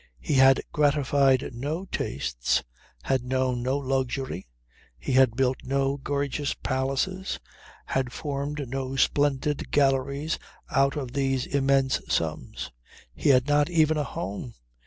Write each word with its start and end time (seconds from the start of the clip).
He 0.19 0.33
had 0.33 0.63
gratified 0.71 1.51
no 1.53 1.85
tastes, 1.85 2.63
had 3.03 3.23
known 3.23 3.61
no 3.61 3.77
luxury; 3.77 4.47
he 4.97 5.11
had 5.11 5.35
built 5.35 5.57
no 5.63 5.97
gorgeous 5.97 6.55
palaces, 6.55 7.39
had 7.85 8.11
formed 8.11 8.67
no 8.67 8.95
splendid 8.95 9.69
galleries 9.69 10.39
out 10.71 10.95
of 10.97 11.13
these 11.13 11.45
"immense 11.45 12.01
sums." 12.09 12.71
He 13.13 13.29
had 13.29 13.47
not 13.47 13.69
even 13.69 13.97
a 13.97 14.03
home. 14.03 14.55